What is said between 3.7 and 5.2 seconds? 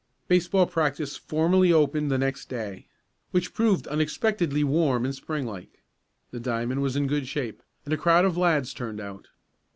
unexpectedly warm and